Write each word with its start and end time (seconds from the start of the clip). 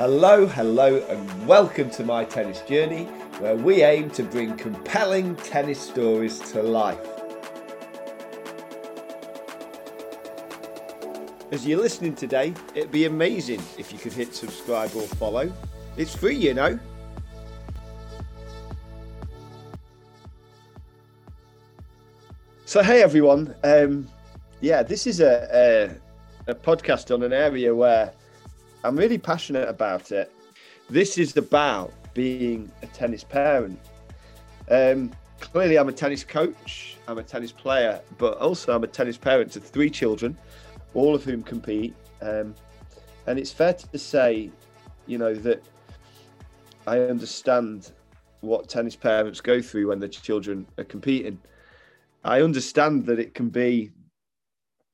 Hello, 0.00 0.46
hello, 0.46 0.96
and 1.10 1.46
welcome 1.46 1.90
to 1.90 2.02
my 2.04 2.24
tennis 2.24 2.62
journey, 2.62 3.04
where 3.38 3.54
we 3.54 3.82
aim 3.82 4.08
to 4.12 4.22
bring 4.22 4.56
compelling 4.56 5.36
tennis 5.36 5.78
stories 5.78 6.38
to 6.52 6.62
life. 6.62 7.06
As 11.52 11.66
you're 11.66 11.82
listening 11.82 12.14
today, 12.14 12.54
it'd 12.74 12.90
be 12.90 13.04
amazing 13.04 13.60
if 13.76 13.92
you 13.92 13.98
could 13.98 14.14
hit 14.14 14.34
subscribe 14.34 14.90
or 14.96 15.02
follow. 15.02 15.52
It's 15.98 16.16
free, 16.16 16.34
you 16.34 16.54
know. 16.54 16.78
So, 22.64 22.82
hey 22.82 23.02
everyone. 23.02 23.54
Um, 23.62 24.08
yeah, 24.62 24.82
this 24.82 25.06
is 25.06 25.20
a, 25.20 25.90
a, 26.48 26.52
a 26.52 26.54
podcast 26.54 27.14
on 27.14 27.22
an 27.22 27.34
area 27.34 27.74
where 27.74 28.14
I'm 28.82 28.96
really 28.96 29.18
passionate 29.18 29.68
about 29.68 30.10
it. 30.10 30.32
This 30.88 31.18
is 31.18 31.36
about 31.36 31.92
being 32.14 32.72
a 32.82 32.86
tennis 32.86 33.22
parent. 33.22 33.78
Um, 34.70 35.12
clearly, 35.38 35.78
I'm 35.78 35.88
a 35.88 35.92
tennis 35.92 36.24
coach, 36.24 36.96
I'm 37.06 37.18
a 37.18 37.22
tennis 37.22 37.52
player, 37.52 38.00
but 38.16 38.38
also 38.38 38.74
I'm 38.74 38.82
a 38.82 38.88
tennis 38.88 39.18
parent 39.18 39.52
to 39.52 39.60
three 39.60 39.90
children, 39.90 40.36
all 40.94 41.14
of 41.14 41.24
whom 41.24 41.42
compete. 41.42 41.94
Um, 42.22 42.54
and 43.26 43.38
it's 43.38 43.52
fair 43.52 43.74
to 43.74 43.98
say, 43.98 44.50
you 45.06 45.18
know, 45.18 45.34
that 45.34 45.62
I 46.86 47.00
understand 47.00 47.92
what 48.40 48.68
tennis 48.68 48.96
parents 48.96 49.42
go 49.42 49.60
through 49.60 49.88
when 49.88 50.00
their 50.00 50.08
children 50.08 50.66
are 50.78 50.84
competing. 50.84 51.38
I 52.24 52.40
understand 52.40 53.04
that 53.06 53.18
it 53.18 53.34
can 53.34 53.50
be 53.50 53.90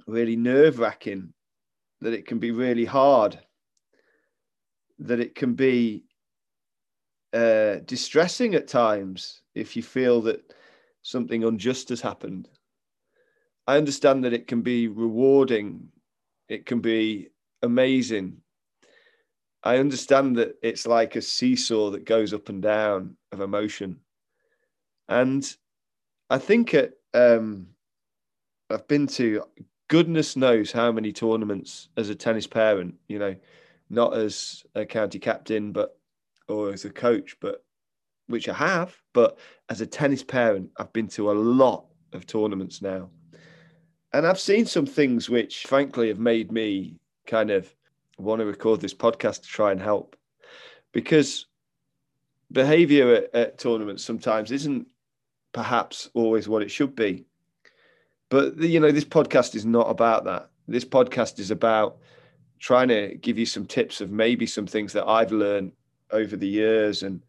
really 0.09 0.37
nerve 0.37 0.81
wracking, 0.81 1.33
that 2.01 2.13
it 2.13 2.27
can 2.27 2.39
be 2.39 2.51
really 2.51 2.85
hard, 2.85 3.39
that 4.99 5.21
it 5.21 5.35
can 5.35 5.55
be 5.55 6.05
uh, 7.33 7.77
distressing 7.85 8.55
at 8.55 8.69
times 8.69 9.43
if 9.55 9.77
you 9.77 9.83
feel 9.83 10.23
that 10.23 10.55
something 11.03 11.45
unjust 11.45 11.89
has 11.91 12.01
happened. 12.01 12.49
I 13.67 13.77
understand 13.77 14.25
that 14.25 14.33
it 14.33 14.47
can 14.47 14.63
be 14.63 14.89
rewarding, 14.89 15.89
it 16.49 16.67
can 16.67 16.81
be 16.81 17.29
amazing. 17.63 18.39
I 19.63 19.79
understand 19.79 20.37
that 20.37 20.57
it's 20.63 20.87
like 20.87 21.17
a 21.17 21.23
seesaw 21.23 21.91
that 21.91 22.05
goes 22.05 22.33
up 22.33 22.49
and 22.49 22.63
down 22.63 23.17
of 23.33 23.41
emotion. 23.41 24.01
And 25.09 25.45
I 26.31 26.39
think 26.39 26.77
um, 27.15 27.67
I've 28.71 28.87
been 28.87 29.09
to 29.09 29.43
goodness 29.89 30.37
knows 30.37 30.73
how 30.73 30.93
many 30.93 31.13
tournaments 31.13 31.89
as 31.97 32.09
a 32.09 32.15
tennis 32.15 32.47
parent, 32.47 32.95
you 33.09 33.19
know, 33.19 33.35
not 33.89 34.17
as 34.17 34.65
a 34.75 34.85
county 34.85 35.19
captain, 35.19 35.73
but 35.73 35.99
or 36.49 36.73
as 36.73 36.85
a 36.85 36.91
coach, 36.91 37.37
but 37.41 37.65
which 38.29 38.49
I 38.49 38.55
have, 38.55 38.97
but 39.13 39.39
as 39.69 39.81
a 39.81 39.87
tennis 39.87 40.23
parent, 40.23 40.71
I've 40.79 40.93
been 40.93 41.09
to 41.09 41.31
a 41.31 41.33
lot 41.33 41.87
of 42.13 42.27
tournaments 42.27 42.83
now. 42.83 43.11
And 44.13 44.27
I've 44.27 44.41
seen 44.41 44.67
some 44.67 44.87
things 44.87 45.29
which, 45.29 45.65
frankly, 45.67 46.09
have 46.09 46.19
made 46.19 46.51
me 46.51 46.97
kind 47.27 47.51
of 47.51 47.73
want 48.19 48.41
to 48.41 48.47
record 48.47 48.81
this 48.81 48.95
podcast 48.95 49.43
to 49.43 49.49
try 49.49 49.73
and 49.73 49.81
help 49.81 50.17
because 50.93 51.47
behavior 52.53 53.15
at, 53.15 53.35
at 53.35 53.59
tournaments 53.59 54.05
sometimes 54.05 54.51
isn't 54.51 54.87
perhaps 55.53 56.09
always 56.15 56.49
what 56.49 56.63
it 56.63 56.71
should 56.71 56.95
be. 56.95 57.27
But, 58.29 58.57
you 58.59 58.81
know, 58.81 58.91
this 58.91 59.05
podcast 59.05 59.55
is 59.55 59.67
not 59.67 59.91
about 59.91 60.25
that. 60.25 60.51
This 60.67 60.85
podcast 60.85 61.39
is 61.39 61.51
about 61.51 61.99
trying 62.59 62.89
to 62.89 63.17
give 63.21 63.39
you 63.39 63.47
some 63.47 63.67
tips 63.67 64.01
of 64.01 64.11
maybe 64.11 64.47
some 64.47 64.67
things 64.67 64.93
that 64.93 65.07
I've 65.07 65.33
learned 65.33 65.73
over 66.11 66.37
the 66.37 66.49
years 66.49 67.03
and 67.03 67.23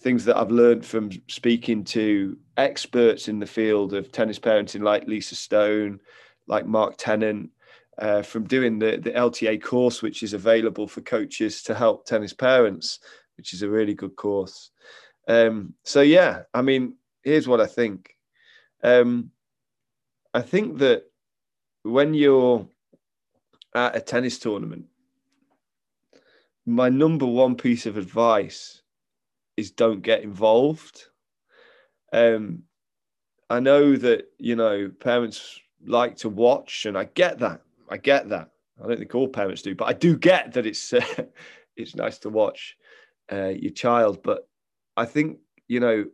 things 0.00 0.24
that 0.24 0.36
I've 0.36 0.50
learned 0.50 0.84
from 0.84 1.10
speaking 1.28 1.84
to 1.84 2.36
experts 2.56 3.28
in 3.28 3.38
the 3.38 3.46
field 3.46 3.94
of 3.94 4.10
tennis 4.10 4.38
parenting, 4.38 4.82
like 4.82 5.06
Lisa 5.06 5.36
Stone, 5.36 6.00
like 6.46 6.66
Mark 6.66 6.94
Tennant, 6.98 7.50
uh, 7.98 8.22
from 8.22 8.44
doing 8.44 8.78
the, 8.78 8.96
the 8.96 9.12
LTA 9.12 9.62
course, 9.62 10.02
which 10.02 10.22
is 10.22 10.32
available 10.32 10.88
for 10.88 11.00
coaches 11.02 11.62
to 11.62 11.74
help 11.74 12.04
tennis 12.04 12.32
parents, 12.32 12.98
which 13.36 13.52
is 13.54 13.62
a 13.62 13.68
really 13.68 13.94
good 13.94 14.16
course. 14.16 14.70
Um, 15.28 15.74
so, 15.84 16.00
yeah, 16.00 16.42
I 16.52 16.62
mean, 16.62 16.96
here's 17.22 17.46
what 17.46 17.60
I 17.60 17.66
think. 17.66 18.16
Um, 18.82 19.30
I 20.34 20.42
think 20.42 20.78
that 20.78 21.04
when 21.82 22.14
you're 22.14 22.66
at 23.74 23.96
a 23.96 24.00
tennis 24.00 24.38
tournament, 24.38 24.86
my 26.66 26.88
number 26.88 27.26
one 27.26 27.56
piece 27.56 27.86
of 27.86 27.96
advice 27.96 28.82
is 29.56 29.70
don't 29.70 30.02
get 30.02 30.22
involved. 30.22 31.06
Um, 32.12 32.64
I 33.50 33.60
know 33.60 33.96
that 33.96 34.32
you 34.38 34.56
know 34.56 34.90
parents 35.00 35.60
like 35.84 36.16
to 36.18 36.28
watch, 36.28 36.86
and 36.86 36.96
I 36.96 37.04
get 37.04 37.38
that. 37.40 37.62
I 37.88 37.96
get 37.96 38.28
that. 38.30 38.50
I 38.82 38.86
don't 38.86 38.98
think 38.98 39.14
all 39.14 39.28
parents 39.28 39.62
do, 39.62 39.74
but 39.74 39.88
I 39.88 39.92
do 39.92 40.16
get 40.16 40.52
that 40.52 40.66
it's 40.66 40.92
uh, 40.92 41.24
it's 41.76 41.94
nice 41.94 42.18
to 42.20 42.30
watch 42.30 42.76
uh, 43.30 43.48
your 43.48 43.72
child. 43.72 44.22
But 44.22 44.48
I 44.96 45.04
think 45.04 45.38
you 45.68 45.80
know 45.80 46.06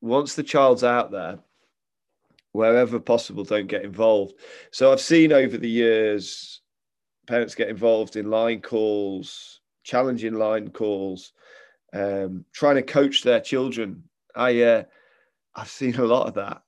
once 0.00 0.34
the 0.34 0.42
child's 0.42 0.84
out 0.84 1.10
there, 1.10 1.38
wherever 2.52 2.98
possible, 2.98 3.44
don't 3.44 3.66
get 3.66 3.84
involved. 3.84 4.34
So 4.70 4.92
I've 4.92 5.00
seen 5.00 5.32
over 5.32 5.56
the 5.58 5.68
years 5.68 6.57
parents 7.28 7.54
get 7.54 7.68
involved 7.68 8.16
in 8.16 8.30
line 8.30 8.60
calls, 8.60 9.60
challenging 9.84 10.34
line 10.34 10.70
calls, 10.70 11.32
um, 11.92 12.44
trying 12.52 12.76
to 12.76 12.82
coach 12.82 13.22
their 13.22 13.40
children. 13.40 14.02
I 14.34 14.62
uh, 14.62 14.82
I've 15.54 15.68
seen 15.68 15.96
a 15.96 16.04
lot 16.04 16.26
of 16.26 16.34
that, 16.34 16.62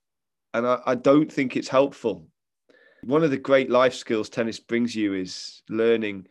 and 0.53 0.65
I, 0.67 0.79
I 0.85 0.95
don't 0.95 1.31
think 1.31 1.57
it's 1.57 1.67
helpful. 1.67 2.27
One 3.03 3.23
of 3.23 3.31
the 3.31 3.37
great 3.37 3.69
life 3.71 3.95
skills 3.95 4.29
tennis 4.29 4.59
brings 4.59 4.95
you 4.95 5.15
is 5.15 5.63
learning 5.69 6.27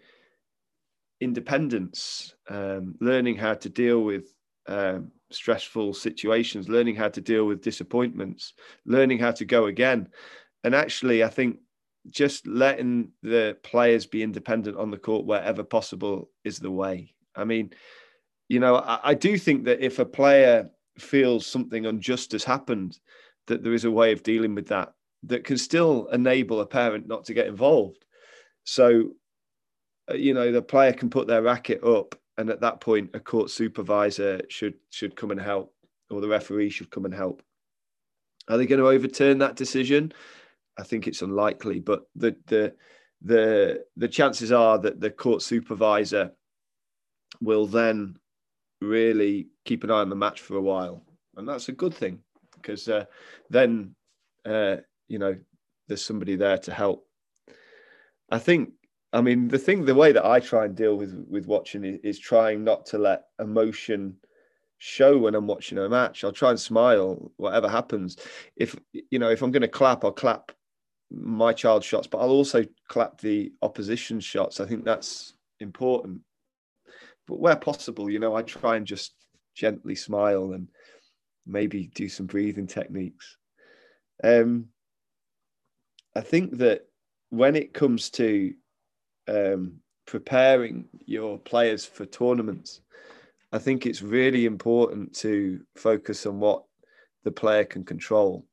independence, 1.20 2.34
um, 2.48 2.94
learning 3.00 3.36
how 3.36 3.54
to 3.54 3.68
deal 3.68 4.02
with 4.02 4.32
um, 4.68 5.10
stressful 5.30 5.94
situations, 5.94 6.68
learning 6.68 6.94
how 6.94 7.08
to 7.08 7.20
deal 7.20 7.44
with 7.46 7.62
disappointments, 7.62 8.54
learning 8.86 9.18
how 9.18 9.32
to 9.32 9.44
go 9.44 9.66
again. 9.66 10.08
And 10.62 10.74
actually, 10.74 11.24
I 11.24 11.28
think 11.28 11.58
just 12.08 12.46
letting 12.46 13.10
the 13.22 13.56
players 13.62 14.06
be 14.06 14.22
independent 14.22 14.76
on 14.76 14.90
the 14.90 14.98
court 14.98 15.26
wherever 15.26 15.62
possible 15.62 16.30
is 16.44 16.58
the 16.58 16.70
way. 16.70 17.14
I 17.34 17.44
mean, 17.44 17.70
you 18.48 18.60
know, 18.60 18.76
I, 18.76 19.00
I, 19.10 19.14
do 19.14 19.36
think 19.38 19.64
that 19.64 19.84
if 19.84 19.98
a 19.98 20.04
player 20.04 20.70
feels 20.98 21.46
something 21.46 21.86
unjust 21.86 22.32
has 22.32 22.42
happened, 22.42 22.98
that 23.46 23.62
there 23.62 23.74
is 23.74 23.84
a 23.84 23.90
way 23.90 24.12
of 24.12 24.22
dealing 24.22 24.54
with 24.54 24.68
that 24.68 24.92
that 25.24 25.44
can 25.44 25.58
still 25.58 26.08
enable 26.08 26.60
a 26.60 26.66
parent 26.66 27.06
not 27.06 27.24
to 27.26 27.34
get 27.34 27.46
involved. 27.46 28.04
So, 28.64 29.10
uh, 30.10 30.14
you 30.14 30.34
know, 30.34 30.50
the 30.50 30.62
player 30.62 30.92
can 30.92 31.10
put 31.10 31.26
their 31.26 31.42
racket 31.42 31.84
up, 31.84 32.14
and 32.38 32.50
at 32.50 32.60
that 32.62 32.80
point, 32.80 33.10
a 33.14 33.20
court 33.20 33.50
supervisor 33.50 34.40
should 34.48 34.74
should 34.90 35.16
come 35.16 35.30
and 35.30 35.40
help, 35.40 35.74
or 36.10 36.20
the 36.20 36.28
referee 36.28 36.70
should 36.70 36.90
come 36.90 37.04
and 37.04 37.14
help. 37.14 37.42
Are 38.48 38.56
they 38.56 38.66
going 38.66 38.80
to 38.80 38.88
overturn 38.88 39.38
that 39.38 39.56
decision? 39.56 40.12
I 40.80 40.82
think 40.82 41.06
it's 41.06 41.22
unlikely, 41.22 41.80
but 41.80 42.04
the 42.16 42.34
the 42.46 42.74
the 43.22 43.84
the 43.96 44.08
chances 44.08 44.50
are 44.50 44.78
that 44.78 45.00
the 45.00 45.10
court 45.10 45.42
supervisor 45.42 46.32
will 47.40 47.66
then 47.66 48.16
really 48.80 49.48
keep 49.64 49.84
an 49.84 49.90
eye 49.90 50.00
on 50.00 50.08
the 50.08 50.16
match 50.16 50.40
for 50.40 50.56
a 50.56 50.62
while, 50.62 51.04
and 51.36 51.46
that's 51.46 51.68
a 51.68 51.72
good 51.72 51.92
thing 51.92 52.20
because 52.54 52.88
uh, 52.88 53.04
then 53.50 53.94
uh, 54.46 54.76
you 55.08 55.18
know 55.18 55.36
there's 55.86 56.04
somebody 56.04 56.36
there 56.36 56.58
to 56.58 56.72
help. 56.72 57.06
I 58.30 58.38
think. 58.38 58.72
I 59.12 59.20
mean, 59.20 59.48
the 59.48 59.58
thing, 59.58 59.84
the 59.84 59.94
way 59.94 60.12
that 60.12 60.24
I 60.24 60.38
try 60.38 60.66
and 60.66 60.76
deal 60.76 60.96
with 60.96 61.26
with 61.28 61.46
watching 61.46 61.84
is, 61.84 61.98
is 62.04 62.18
trying 62.18 62.62
not 62.62 62.86
to 62.86 62.98
let 62.98 63.24
emotion 63.40 64.14
show 64.78 65.18
when 65.18 65.34
I'm 65.34 65.48
watching 65.48 65.78
a 65.78 65.88
match. 65.88 66.22
I'll 66.22 66.32
try 66.32 66.50
and 66.50 66.60
smile, 66.60 67.32
whatever 67.36 67.68
happens. 67.68 68.16
If 68.54 68.76
you 68.92 69.18
know, 69.18 69.28
if 69.28 69.42
I'm 69.42 69.50
going 69.50 69.62
to 69.62 69.68
clap, 69.68 70.04
I'll 70.04 70.12
clap 70.12 70.52
my 71.10 71.52
child 71.52 71.84
shots, 71.84 72.06
but 72.06 72.18
I'll 72.18 72.30
also 72.30 72.64
clap 72.88 73.20
the 73.20 73.52
opposition 73.62 74.20
shots. 74.20 74.60
I 74.60 74.66
think 74.66 74.84
that's 74.84 75.34
important. 75.58 76.20
But 77.26 77.40
where 77.40 77.56
possible, 77.56 78.10
you 78.10 78.18
know, 78.18 78.34
I 78.34 78.42
try 78.42 78.76
and 78.76 78.86
just 78.86 79.14
gently 79.54 79.94
smile 79.94 80.52
and 80.52 80.68
maybe 81.46 81.90
do 81.94 82.08
some 82.08 82.26
breathing 82.26 82.66
techniques. 82.66 83.36
Um, 84.22 84.66
I 86.14 86.20
think 86.20 86.58
that 86.58 86.86
when 87.30 87.56
it 87.56 87.72
comes 87.72 88.10
to 88.10 88.52
um, 89.28 89.80
preparing 90.06 90.86
your 91.06 91.38
players 91.38 91.84
for 91.84 92.04
tournaments, 92.06 92.80
I 93.52 93.58
think 93.58 93.86
it's 93.86 94.02
really 94.02 94.46
important 94.46 95.14
to 95.16 95.60
focus 95.76 96.26
on 96.26 96.40
what 96.40 96.64
the 97.24 97.32
player 97.32 97.64
can 97.64 97.84
control. 97.84 98.46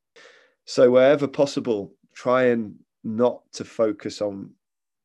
So, 0.65 0.91
wherever 0.91 1.27
possible, 1.27 1.93
try 2.17 2.45
and 2.45 2.75
not 3.03 3.41
to 3.53 3.63
focus 3.63 4.21
on 4.21 4.49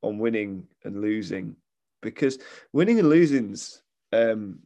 on 0.02 0.18
winning 0.18 0.66
and 0.84 1.00
losing 1.00 1.54
because 2.00 2.38
winning 2.72 2.98
and 2.98 3.08
losing's 3.08 3.82
um, 4.12 4.58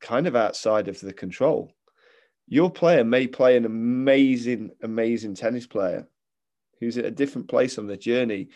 kind 0.00 0.26
of 0.26 0.34
outside 0.34 0.88
of 0.88 0.98
the 1.00 1.12
control. 1.12 1.70
Your 2.48 2.70
player 2.70 3.04
may 3.04 3.26
play 3.26 3.56
an 3.56 3.64
amazing, 3.64 4.70
amazing 4.82 5.34
tennis 5.34 5.66
player 5.66 6.06
who's 6.80 6.98
at 6.98 7.04
a 7.04 7.10
different 7.10 7.48
place 7.48 7.78
on 7.78 7.86
the 7.86 7.96
journey. 7.96 8.48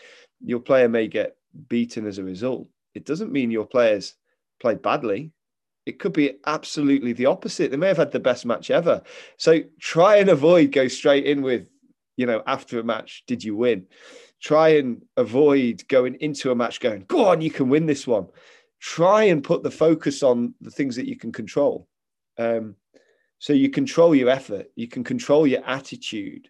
Your 0.43 0.59
player 0.59 0.89
may 0.89 1.07
get 1.07 1.37
beaten 1.69 2.05
as 2.05 2.17
a 2.17 2.23
result. 2.23 2.67
It 2.93 3.05
doesn't 3.05 3.31
mean 3.31 3.51
your 3.51 3.65
players 3.65 4.15
played 4.59 4.81
badly. 4.81 5.31
It 5.85 5.99
could 5.99 6.13
be 6.13 6.37
absolutely 6.45 7.13
the 7.13 7.25
opposite. 7.27 7.71
They 7.71 7.77
may 7.77 7.87
have 7.87 7.97
had 7.97 8.11
the 8.11 8.19
best 8.19 8.45
match 8.45 8.69
ever. 8.69 9.01
So 9.37 9.61
try 9.79 10.17
and 10.17 10.29
avoid 10.29 10.71
go 10.71 10.87
straight 10.87 11.25
in 11.25 11.41
with, 11.41 11.69
you 12.19 12.25
know, 12.25 12.43
after 12.45 12.81
a 12.81 12.83
match, 12.83 13.23
did 13.27 13.41
you 13.41 13.55
win? 13.55 13.85
Try 14.41 14.69
and 14.79 15.01
avoid 15.15 15.87
going 15.87 16.15
into 16.15 16.51
a 16.51 16.55
match 16.55 16.81
going, 16.81 17.05
go 17.07 17.29
on, 17.29 17.39
you 17.39 17.49
can 17.49 17.69
win 17.69 17.85
this 17.85 18.05
one. 18.05 18.27
Try 18.81 19.23
and 19.23 19.41
put 19.41 19.63
the 19.63 19.71
focus 19.71 20.21
on 20.21 20.53
the 20.59 20.69
things 20.69 20.97
that 20.97 21.07
you 21.07 21.15
can 21.15 21.31
control. 21.31 21.87
Um, 22.37 22.75
so 23.37 23.53
you 23.53 23.69
control 23.69 24.13
your 24.13 24.27
effort, 24.27 24.67
you 24.75 24.89
can 24.89 25.05
control 25.05 25.47
your 25.47 25.65
attitude, 25.65 26.49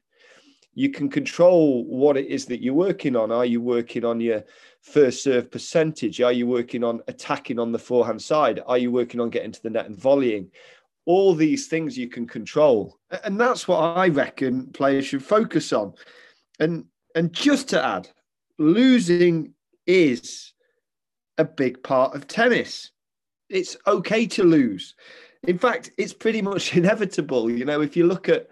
you 0.73 0.89
can 0.89 1.07
control 1.07 1.85
what 1.85 2.17
it 2.17 2.25
is 2.25 2.45
that 2.45 2.63
you're 2.63 2.73
working 2.73 3.15
on. 3.15 3.31
Are 3.31 3.45
you 3.45 3.61
working 3.61 4.03
on 4.03 4.19
your 4.19 4.43
first 4.81 5.21
serve 5.21 5.51
percentage? 5.51 6.19
Are 6.19 6.31
you 6.31 6.47
working 6.47 6.83
on 6.83 7.01
attacking 7.07 7.59
on 7.59 7.71
the 7.71 7.77
forehand 7.77 8.23
side? 8.23 8.59
Are 8.65 8.79
you 8.79 8.91
working 8.91 9.19
on 9.19 9.29
getting 9.29 9.51
to 9.51 9.61
the 9.61 9.69
net 9.69 9.85
and 9.85 9.95
volleying? 9.95 10.49
All 11.05 11.33
these 11.33 11.67
things 11.67 11.97
you 11.97 12.07
can 12.07 12.27
control. 12.27 12.99
And 13.23 13.39
that's 13.39 13.67
what 13.67 13.79
I 13.79 14.09
reckon 14.09 14.67
players 14.67 15.05
should 15.05 15.23
focus 15.23 15.73
on. 15.73 15.93
And 16.59 16.85
and 17.15 17.33
just 17.33 17.69
to 17.69 17.83
add, 17.83 18.07
losing 18.57 19.53
is 19.87 20.53
a 21.37 21.45
big 21.45 21.81
part 21.81 22.15
of 22.15 22.27
tennis. 22.27 22.91
It's 23.49 23.75
okay 23.87 24.27
to 24.27 24.43
lose. 24.43 24.93
In 25.47 25.57
fact, 25.57 25.91
it's 25.97 26.13
pretty 26.13 26.41
much 26.41 26.75
inevitable. 26.75 27.49
You 27.49 27.65
know, 27.65 27.81
if 27.81 27.95
you 27.97 28.05
look 28.05 28.29
at, 28.29 28.47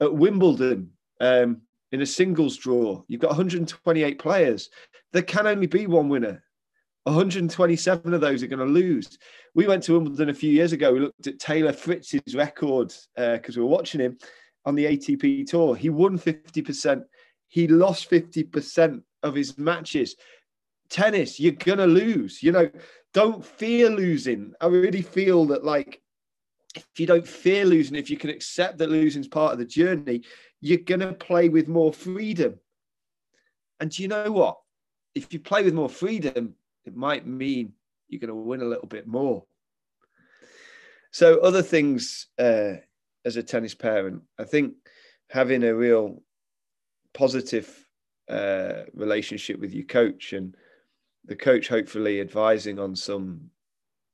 at 0.00 0.12
Wimbledon 0.12 0.90
um, 1.20 1.62
in 1.92 2.02
a 2.02 2.06
singles 2.06 2.56
draw, 2.56 3.02
you've 3.08 3.20
got 3.20 3.30
128 3.30 4.18
players. 4.18 4.68
There 5.12 5.22
can 5.22 5.46
only 5.46 5.66
be 5.66 5.86
one 5.86 6.08
winner. 6.08 6.42
127 7.04 8.14
of 8.14 8.20
those 8.20 8.42
are 8.42 8.46
going 8.46 8.58
to 8.58 8.64
lose. 8.64 9.18
We 9.54 9.66
went 9.66 9.82
to 9.84 9.94
Wimbledon 9.94 10.30
a 10.30 10.34
few 10.34 10.50
years 10.50 10.72
ago. 10.72 10.92
We 10.92 11.00
looked 11.00 11.26
at 11.26 11.38
Taylor 11.38 11.72
Fritz's 11.72 12.34
record 12.34 12.94
because 13.16 13.56
uh, 13.56 13.60
we 13.60 13.62
were 13.62 13.68
watching 13.68 14.00
him 14.00 14.18
on 14.64 14.74
the 14.74 14.84
ATP 14.84 15.46
tour. 15.46 15.74
He 15.74 15.90
won 15.90 16.18
50%. 16.18 17.02
He 17.48 17.66
lost 17.66 18.10
50% 18.10 19.02
of 19.22 19.34
his 19.34 19.58
matches. 19.58 20.16
Tennis, 20.88 21.40
you're 21.40 21.52
going 21.52 21.78
to 21.78 21.86
lose. 21.86 22.42
You 22.42 22.52
know, 22.52 22.70
don't 23.12 23.44
fear 23.44 23.90
losing. 23.90 24.52
I 24.60 24.66
really 24.66 25.02
feel 25.02 25.46
that, 25.46 25.64
like, 25.64 26.00
if 26.74 26.86
you 26.98 27.06
don't 27.06 27.26
fear 27.26 27.64
losing, 27.64 27.96
if 27.96 28.10
you 28.10 28.16
can 28.16 28.30
accept 28.30 28.78
that 28.78 28.90
losing 28.90 29.22
is 29.22 29.28
part 29.28 29.52
of 29.52 29.58
the 29.58 29.64
journey, 29.64 30.22
you're 30.60 30.78
going 30.78 31.00
to 31.00 31.12
play 31.12 31.48
with 31.48 31.68
more 31.68 31.92
freedom. 31.92 32.58
And 33.80 33.90
do 33.90 34.02
you 34.02 34.08
know 34.08 34.30
what? 34.30 34.58
If 35.14 35.32
you 35.32 35.40
play 35.40 35.64
with 35.64 35.74
more 35.74 35.90
freedom, 35.90 36.54
it 36.84 36.96
might 36.96 37.26
mean 37.26 37.72
you're 38.08 38.20
going 38.20 38.28
to 38.28 38.34
win 38.34 38.62
a 38.62 38.66
little 38.66 38.86
bit 38.86 39.06
more. 39.06 39.44
So, 41.10 41.40
other 41.40 41.62
things 41.62 42.28
uh, 42.38 42.74
as 43.24 43.36
a 43.36 43.42
tennis 43.42 43.74
parent, 43.74 44.22
I 44.38 44.44
think 44.44 44.74
having 45.28 45.64
a 45.64 45.74
real 45.74 46.22
positive 47.14 47.86
uh, 48.28 48.84
relationship 48.94 49.60
with 49.60 49.74
your 49.74 49.84
coach 49.84 50.32
and 50.32 50.56
the 51.24 51.36
coach 51.36 51.68
hopefully 51.68 52.20
advising 52.20 52.78
on 52.78 52.96
some 52.96 53.50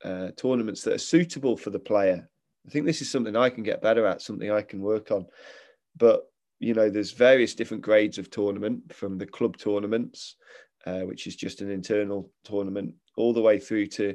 uh, 0.05 0.31
tournaments 0.37 0.83
that 0.83 0.95
are 0.95 0.99
suitable 0.99 1.57
for 1.57 1.71
the 1.71 1.79
player 1.79 2.29
I 2.69 2.71
think 2.71 2.85
this 2.85 3.01
is 3.01 3.11
something 3.11 3.35
I 3.35 3.49
can 3.49 3.63
get 3.63 3.81
better 3.81 4.07
at, 4.07 4.21
something 4.21 4.51
I 4.51 4.61
can 4.61 4.83
work 4.83 5.11
on. 5.11 5.25
But 5.97 6.31
you 6.61 6.75
know, 6.75 6.91
there's 6.91 7.13
various 7.13 7.55
different 7.55 7.83
grades 7.83 8.19
of 8.19 8.31
tournament 8.31 8.93
from 8.93 9.17
the 9.17 9.27
club 9.27 9.57
tournaments, 9.57 10.37
uh, 10.89 11.01
which 11.01 11.27
is 11.27 11.37
just 11.37 11.61
an 11.61 11.71
internal 11.71 12.31
tournament, 12.45 12.95
all 13.17 13.33
the 13.33 13.43
way 13.43 13.59
through 13.59 13.87
to 13.87 14.15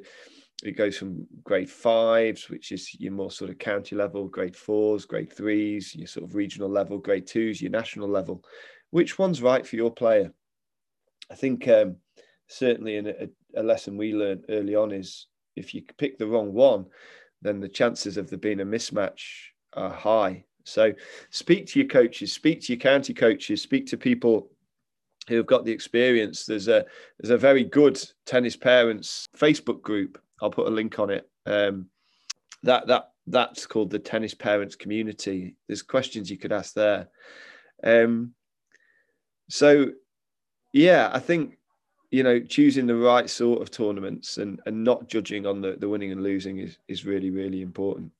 it 0.64 0.78
goes 0.78 0.98
from 0.98 1.28
grade 1.44 1.70
fives, 1.70 2.50
which 2.50 2.72
is 2.72 2.98
your 3.00 3.12
more 3.12 3.32
sort 3.32 3.50
of 3.50 3.58
county 3.58 3.96
level, 3.96 4.28
grade 4.28 4.56
fours, 4.56 5.06
grade 5.06 5.32
threes, 5.32 5.94
your 5.94 6.08
sort 6.08 6.24
of 6.24 6.36
regional 6.36 6.70
level, 6.70 6.98
grade 6.98 7.28
twos, 7.28 7.62
your 7.62 7.72
national 7.72 8.08
level. 8.08 8.44
Which 8.92 9.20
one's 9.20 9.42
right 9.42 9.66
for 9.66 9.76
your 9.76 9.92
player? 9.92 10.34
I 11.30 11.36
think 11.36 11.68
um, 11.68 11.98
certainly 12.48 12.96
in 12.96 13.08
a, 13.08 13.28
a 13.58 13.64
lesson 13.64 13.98
we 13.98 14.14
learned 14.14 14.46
early 14.50 14.76
on 14.76 14.92
is 14.92 15.28
if 15.56 15.74
you 15.74 15.84
pick 15.98 16.18
the 16.18 16.28
wrong 16.28 16.54
one, 16.54 16.86
then 17.42 17.60
the 17.60 17.68
chances 17.68 18.16
of 18.16 18.30
there 18.30 18.40
being 18.40 18.62
a 18.62 18.66
mismatch 18.66 19.22
are 19.74 19.92
high. 19.92 20.46
So 20.64 20.94
speak 21.30 21.68
to 21.68 21.80
your 21.80 21.90
coaches, 21.90 22.32
speak 22.32 22.62
to 22.62 22.74
your 22.74 22.80
county 22.80 23.14
coaches, 23.14 23.62
speak 23.62 23.88
to 23.88 23.98
people 23.98 24.50
who 25.28 25.36
have 25.38 25.46
got 25.46 25.66
the 25.66 25.72
experience. 25.72 26.46
There's 26.46 26.68
a 26.68 26.86
there's 27.20 27.32
a 27.32 27.38
very 27.38 27.64
good 27.64 28.02
tennis 28.26 28.56
parents 28.56 29.28
Facebook 29.38 29.82
group. 29.82 30.22
I'll 30.42 30.52
put 30.52 30.68
a 30.68 30.72
link 30.72 31.00
on 31.00 31.10
it. 31.10 31.30
Um, 31.46 31.88
that 32.64 32.88
that 32.88 33.12
that's 33.28 33.66
called 33.66 33.90
the 33.90 34.00
tennis 34.00 34.34
parents 34.34 34.76
community. 34.76 35.56
There's 35.68 35.82
questions 35.82 36.30
you 36.30 36.38
could 36.38 36.52
ask 36.52 36.74
there. 36.74 37.08
Um, 37.84 38.34
so 39.50 39.92
yeah, 40.72 41.10
I 41.14 41.20
think 41.20 41.58
you 42.14 42.22
know, 42.22 42.40
choosing 42.40 42.86
the 42.86 42.96
right 42.96 43.28
sort 43.28 43.60
of 43.60 43.72
tournaments 43.72 44.38
and, 44.38 44.62
and 44.68 44.84
not 44.84 45.10
judging 45.10 45.48
on 45.48 45.62
the, 45.62 45.78
the 45.80 45.90
winning 45.90 46.12
and 46.12 46.22
losing 46.22 46.60
is, 46.60 46.78
is 46.88 47.08
really, 47.08 47.32
really 47.32 47.64
important. 47.64 48.12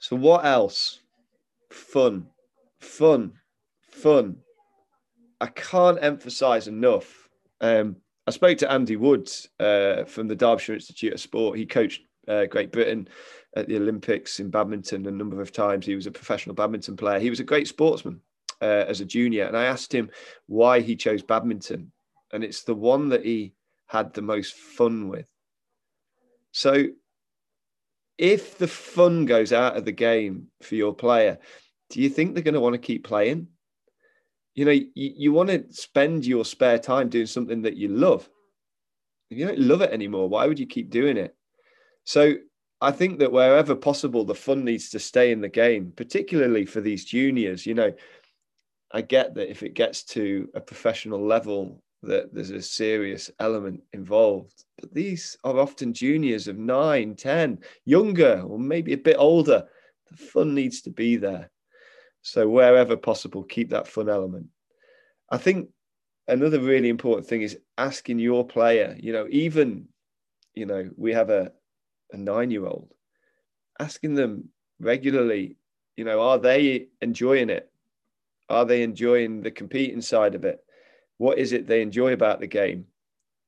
So, 0.00 0.16
what 0.16 0.44
else? 0.44 0.98
Fun, 1.70 2.26
fun, 2.80 3.34
fun. 3.88 4.38
I 5.40 5.46
can't 5.46 5.98
emphasize 6.02 6.68
enough. 6.68 7.28
Um, 7.60 7.96
I 8.26 8.30
spoke 8.30 8.58
to 8.58 8.70
Andy 8.70 8.96
Woods 8.96 9.48
uh, 9.58 10.04
from 10.04 10.28
the 10.28 10.36
Derbyshire 10.36 10.74
Institute 10.74 11.14
of 11.14 11.20
Sport. 11.20 11.58
He 11.58 11.66
coached 11.66 12.02
uh, 12.26 12.44
Great 12.46 12.72
Britain 12.72 13.08
at 13.56 13.68
the 13.68 13.76
Olympics 13.76 14.40
in 14.40 14.50
badminton 14.50 15.06
a 15.06 15.10
number 15.10 15.40
of 15.40 15.52
times. 15.52 15.86
He 15.86 15.94
was 15.94 16.06
a 16.06 16.10
professional 16.10 16.54
badminton 16.54 16.96
player. 16.96 17.20
He 17.20 17.30
was 17.30 17.40
a 17.40 17.44
great 17.44 17.68
sportsman 17.68 18.20
uh, 18.60 18.84
as 18.86 19.00
a 19.00 19.04
junior. 19.04 19.44
And 19.44 19.56
I 19.56 19.64
asked 19.64 19.94
him 19.94 20.10
why 20.46 20.80
he 20.80 20.96
chose 20.96 21.22
badminton 21.22 21.92
and 22.32 22.44
it's 22.44 22.62
the 22.62 22.74
one 22.74 23.08
that 23.10 23.24
he 23.24 23.54
had 23.86 24.12
the 24.12 24.22
most 24.22 24.54
fun 24.54 25.08
with. 25.08 25.28
So 26.52 26.86
if 28.16 28.58
the 28.58 28.68
fun 28.68 29.24
goes 29.24 29.52
out 29.52 29.76
of 29.76 29.84
the 29.84 29.92
game 29.92 30.48
for 30.62 30.74
your 30.74 30.94
player, 30.94 31.38
do 31.90 32.00
you 32.00 32.08
think 32.08 32.34
they're 32.34 32.42
going 32.42 32.54
to 32.54 32.60
want 32.60 32.74
to 32.74 32.78
keep 32.78 33.04
playing? 33.04 33.48
You 34.58 34.64
know, 34.64 34.72
you, 34.72 34.88
you 34.94 35.32
want 35.32 35.50
to 35.50 35.64
spend 35.70 36.26
your 36.26 36.44
spare 36.44 36.80
time 36.80 37.08
doing 37.08 37.26
something 37.26 37.62
that 37.62 37.76
you 37.76 37.86
love. 37.86 38.28
If 39.30 39.38
you 39.38 39.46
don't 39.46 39.60
love 39.60 39.82
it 39.82 39.92
anymore, 39.92 40.28
why 40.28 40.48
would 40.48 40.58
you 40.58 40.66
keep 40.66 40.90
doing 40.90 41.16
it? 41.16 41.36
So 42.02 42.34
I 42.80 42.90
think 42.90 43.20
that 43.20 43.30
wherever 43.30 43.76
possible, 43.76 44.24
the 44.24 44.34
fun 44.34 44.64
needs 44.64 44.90
to 44.90 44.98
stay 44.98 45.30
in 45.30 45.40
the 45.40 45.48
game, 45.48 45.92
particularly 45.94 46.66
for 46.66 46.80
these 46.80 47.04
juniors. 47.04 47.66
You 47.66 47.74
know, 47.74 47.92
I 48.90 49.02
get 49.02 49.36
that 49.36 49.48
if 49.48 49.62
it 49.62 49.74
gets 49.74 50.02
to 50.06 50.48
a 50.56 50.60
professional 50.60 51.24
level, 51.24 51.80
that 52.02 52.34
there's 52.34 52.50
a 52.50 52.60
serious 52.60 53.30
element 53.38 53.84
involved. 53.92 54.64
But 54.80 54.92
these 54.92 55.36
are 55.44 55.60
often 55.60 55.92
juniors 55.94 56.48
of 56.48 56.58
nine, 56.58 57.14
ten, 57.14 57.60
younger, 57.84 58.42
or 58.44 58.58
maybe 58.58 58.92
a 58.92 58.98
bit 58.98 59.18
older. 59.20 59.68
The 60.10 60.16
fun 60.16 60.56
needs 60.56 60.82
to 60.82 60.90
be 60.90 61.14
there. 61.14 61.48
So, 62.22 62.48
wherever 62.48 62.96
possible, 62.96 63.42
keep 63.42 63.70
that 63.70 63.88
fun 63.88 64.08
element. 64.08 64.46
I 65.30 65.38
think 65.38 65.70
another 66.26 66.60
really 66.60 66.88
important 66.88 67.26
thing 67.26 67.42
is 67.42 67.58
asking 67.76 68.18
your 68.18 68.46
player, 68.46 68.96
you 68.98 69.12
know, 69.12 69.26
even, 69.30 69.88
you 70.54 70.66
know, 70.66 70.90
we 70.96 71.12
have 71.12 71.30
a, 71.30 71.52
a 72.12 72.16
nine 72.16 72.50
year 72.50 72.66
old, 72.66 72.92
asking 73.78 74.14
them 74.14 74.48
regularly, 74.80 75.56
you 75.96 76.04
know, 76.04 76.20
are 76.20 76.38
they 76.38 76.88
enjoying 77.00 77.50
it? 77.50 77.70
Are 78.48 78.64
they 78.64 78.82
enjoying 78.82 79.42
the 79.42 79.50
competing 79.50 80.00
side 80.00 80.34
of 80.34 80.44
it? 80.44 80.64
what 81.18 81.38
is 81.38 81.52
it 81.52 81.66
they 81.66 81.82
enjoy 81.82 82.12
about 82.12 82.40
the 82.40 82.46
game 82.46 82.86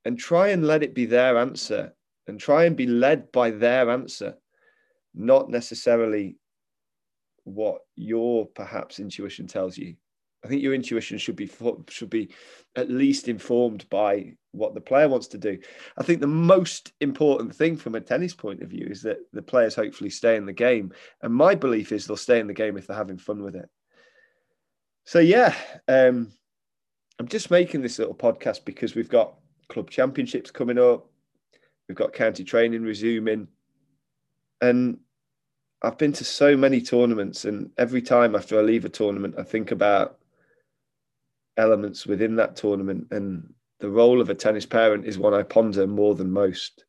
and 0.05 0.19
try 0.19 0.49
and 0.49 0.67
let 0.67 0.83
it 0.83 0.95
be 0.95 1.07
their 1.07 1.39
answer 1.39 1.95
and 2.27 2.39
try 2.39 2.65
and 2.65 2.77
be 2.77 2.87
led 2.87 3.33
by 3.33 3.51
their 3.51 3.91
answer 3.91 4.37
not 5.15 5.49
necessarily 5.49 6.37
what 7.45 7.81
your 7.97 8.47
perhaps 8.47 8.99
intuition 8.99 9.47
tells 9.47 9.77
you 9.77 9.95
i 10.45 10.49
think 10.49 10.63
your 10.63 10.75
intuition 10.75 11.19
should 11.19 11.37
be 11.37 11.51
should 11.89 12.11
be 12.11 12.31
at 12.77 12.91
least 12.91 13.29
informed 13.29 13.89
by 13.91 14.33
what 14.53 14.75
the 14.75 14.81
player 14.81 15.09
wants 15.09 15.29
to 15.29 15.39
do 15.39 15.59
i 15.99 16.03
think 16.03 16.21
the 16.21 16.27
most 16.27 16.93
important 17.01 17.55
thing 17.55 17.77
from 17.77 17.95
a 17.95 18.01
tennis 18.01 18.35
point 18.35 18.63
of 18.63 18.69
view 18.69 18.87
is 18.91 19.03
that 19.03 19.19
the 19.33 19.43
players 19.43 19.75
hopefully 19.75 20.11
stay 20.11 20.37
in 20.37 20.47
the 20.47 20.53
game 20.53 20.93
and 21.23 21.35
my 21.35 21.55
belief 21.55 21.93
is 21.93 22.07
they'll 22.07 22.17
stay 22.17 22.41
in 22.41 22.47
the 22.47 22.55
game 22.55 22.77
if 22.77 22.87
they're 22.87 22.97
having 22.97 23.19
fun 23.19 23.43
with 23.43 23.55
it 23.55 23.69
so 25.05 25.19
yeah 25.19 25.55
um 25.89 26.33
I'm 27.21 27.29
just 27.29 27.51
making 27.51 27.83
this 27.83 27.99
little 27.99 28.15
podcast 28.15 28.65
because 28.65 28.95
we've 28.95 29.11
got 29.11 29.35
club 29.69 29.91
championships 29.91 30.51
coming 30.51 30.79
up. 30.79 31.07
We've 31.87 31.97
got 31.97 32.15
county 32.15 32.45
training 32.45 32.83
resuming. 32.83 33.49
And 34.63 35.01
I've 35.83 35.99
been 35.99 36.13
to 36.15 36.25
so 36.25 36.57
many 36.57 36.81
tournaments, 36.81 37.45
and 37.45 37.71
every 37.79 38.03
time 38.03 38.35
after 38.35 38.59
I 38.59 38.63
leave 38.63 38.85
a 38.85 38.91
tournament, 38.91 39.35
I 39.39 39.43
think 39.43 39.71
about 39.71 40.19
elements 41.57 42.07
within 42.07 42.37
that 42.37 42.57
tournament. 42.57 43.07
And 43.11 43.53
the 43.79 43.91
role 43.91 44.21
of 44.21 44.29
a 44.29 44.35
tennis 44.35 44.67
parent 44.67 45.07
is 45.07 45.19
one 45.19 45.35
I 45.35 45.43
ponder 45.43 45.87
more 45.87 46.15
than 46.15 46.31
most. 46.31 46.85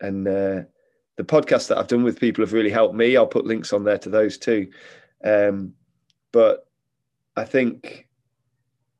And 0.00 0.26
uh, 0.26 0.62
the 1.16 1.24
podcasts 1.24 1.68
that 1.68 1.78
I've 1.78 1.86
done 1.86 2.02
with 2.02 2.20
people 2.20 2.42
have 2.44 2.52
really 2.52 2.70
helped 2.70 2.94
me. 2.94 3.16
I'll 3.16 3.26
put 3.26 3.46
links 3.46 3.72
on 3.72 3.84
there 3.84 3.98
to 3.98 4.10
those 4.10 4.38
too. 4.38 4.70
Um, 5.24 5.72
but 6.32 6.66
I 7.36 7.44
think 7.44 8.08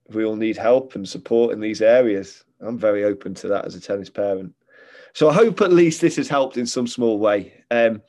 we 0.09 0.25
all 0.25 0.37
need 0.37 0.57
help 0.57 0.95
and 0.95 1.09
support 1.09 1.53
in 1.53 1.61
these 1.61 1.83
areas. 1.83 2.45
I'm 2.61 2.79
very 2.79 3.05
open 3.05 3.35
to 3.35 3.49
that 3.49 3.65
as 3.65 3.75
a 3.75 3.81
tennis 3.81 4.09
parent. 4.09 4.55
So 5.15 5.29
I 5.29 5.35
hope 5.35 5.61
at 5.61 5.73
least 5.73 6.01
this 6.01 6.17
has 6.17 6.29
helped 6.29 6.57
in 6.57 6.67
some 6.67 6.87
small 6.87 7.19
way. 7.19 7.65
Um, 7.71 8.03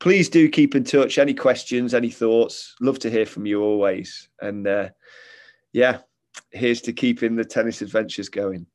please 0.00 0.28
do 0.28 0.48
keep 0.48 0.74
in 0.74 0.82
touch. 0.82 1.18
Any 1.18 1.34
questions, 1.34 1.94
any 1.94 2.10
thoughts? 2.10 2.74
Love 2.80 2.98
to 3.00 3.10
hear 3.10 3.26
from 3.26 3.46
you 3.46 3.62
always. 3.62 4.28
And 4.40 4.66
uh, 4.66 4.88
yeah, 5.72 5.98
here's 6.50 6.80
to 6.82 6.92
keeping 6.92 7.36
the 7.36 7.44
tennis 7.44 7.82
adventures 7.82 8.28
going. 8.28 8.66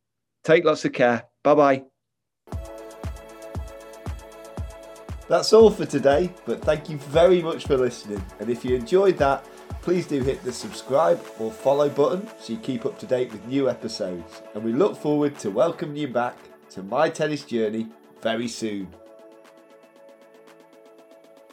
Take 0.44 0.64
lots 0.64 0.86
of 0.86 0.94
care. 0.94 1.26
Bye 1.44 1.56
bye. 1.56 1.84
That's 5.28 5.54
all 5.54 5.72
for 5.72 5.88
today, 5.88 6.32
but 6.46 6.62
thank 6.64 6.88
you 6.88 7.00
very 7.00 7.42
much 7.42 7.66
for 7.66 7.78
listening. 7.78 8.24
And 8.40 8.48
if 8.48 8.64
you 8.64 8.76
enjoyed 8.76 9.18
that, 9.18 9.44
please 9.82 10.06
do 10.06 10.22
hit 10.22 10.44
the 10.44 10.54
subscribe 10.54 11.20
or 11.40 11.52
follow 11.52 11.90
button 11.90 12.30
so 12.40 12.54
you 12.54 12.60
keep 12.60 12.86
up 12.86 13.00
to 13.00 13.08
date 13.08 13.32
with 13.32 13.44
new 13.48 13.68
episodes. 13.68 14.44
And 14.54 14.64
we 14.64 14.72
look 14.72 14.96
forward 14.96 15.40
to 15.40 15.50
welcoming 15.50 15.98
you 15.98 16.10
back 16.10 16.38
to 16.72 16.84
my 16.84 17.10
tennis 17.10 17.44
journey 17.44 17.88
very 18.22 18.48
soon. 18.48 18.88